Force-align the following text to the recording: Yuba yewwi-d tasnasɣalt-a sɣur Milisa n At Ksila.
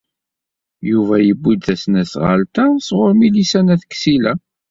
Yuba 0.91 1.15
yewwi-d 1.25 1.61
tasnasɣalt-a 1.65 2.63
sɣur 2.87 3.11
Milisa 3.19 3.61
n 3.61 3.71
At 3.73 3.83
Ksila. 3.93 4.33